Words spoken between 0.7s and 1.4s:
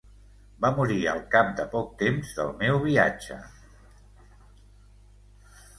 morir al